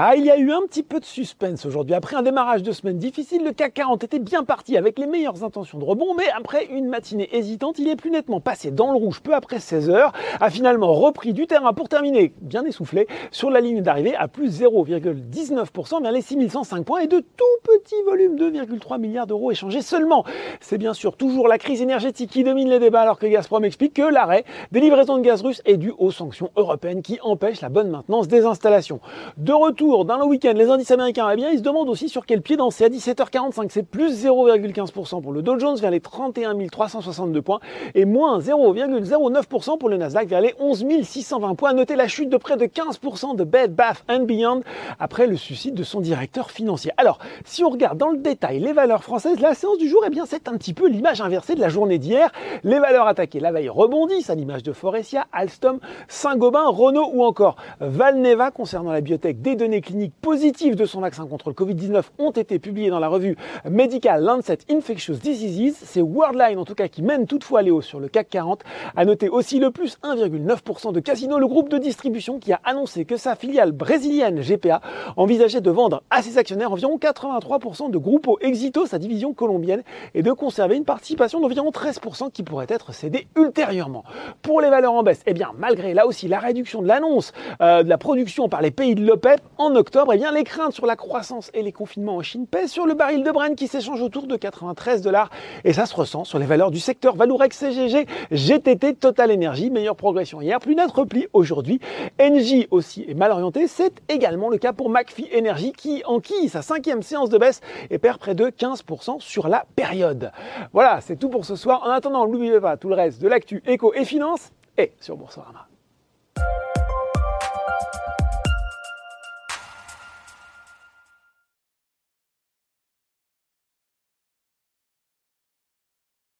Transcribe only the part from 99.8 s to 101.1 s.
progression hier, plus net